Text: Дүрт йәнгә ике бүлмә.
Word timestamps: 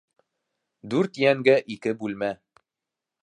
Дүрт 0.93 1.19
йәнгә 1.25 1.57
ике 1.77 1.95
бүлмә. 2.01 2.31